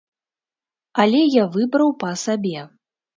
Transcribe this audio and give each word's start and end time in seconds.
Але 1.03 1.19
я 1.19 1.43
выбраў 1.57 1.91
па 2.05 2.09
сабе. 2.23 2.65